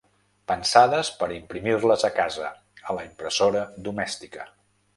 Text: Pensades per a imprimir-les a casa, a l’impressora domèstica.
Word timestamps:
Pensades 0.51 1.11
per 1.19 1.27
a 1.27 1.35
imprimir-les 1.35 2.07
a 2.11 2.11
casa, 2.17 2.49
a 2.93 2.99
l’impressora 3.01 3.65
domèstica. 3.91 4.51